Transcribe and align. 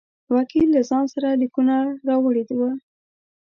وکیل 0.35 0.67
له 0.75 0.81
ځان 0.89 1.05
سره 1.13 1.39
لیکونه 1.41 1.75
راوړي 2.07 2.43
وه. 2.57 2.71